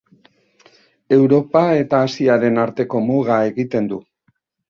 [1.17, 4.01] Europa eta Asiaren arteko muga egiten du.